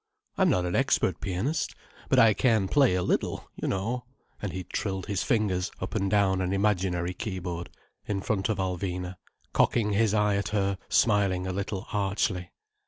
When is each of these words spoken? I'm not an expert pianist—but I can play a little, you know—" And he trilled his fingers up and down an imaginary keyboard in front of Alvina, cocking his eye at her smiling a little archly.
I'm 0.35 0.49
not 0.49 0.65
an 0.65 0.75
expert 0.75 1.21
pianist—but 1.21 2.17
I 2.17 2.33
can 2.33 2.67
play 2.67 2.95
a 2.95 3.03
little, 3.03 3.47
you 3.55 3.67
know—" 3.67 4.05
And 4.41 4.51
he 4.51 4.63
trilled 4.63 5.05
his 5.05 5.21
fingers 5.21 5.69
up 5.79 5.93
and 5.93 6.09
down 6.09 6.41
an 6.41 6.53
imaginary 6.53 7.13
keyboard 7.13 7.69
in 8.07 8.21
front 8.21 8.49
of 8.49 8.57
Alvina, 8.57 9.17
cocking 9.53 9.93
his 9.93 10.15
eye 10.15 10.37
at 10.37 10.47
her 10.57 10.79
smiling 10.89 11.45
a 11.45 11.53
little 11.53 11.85
archly. 11.93 12.49